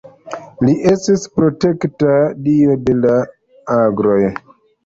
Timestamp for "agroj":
3.79-4.21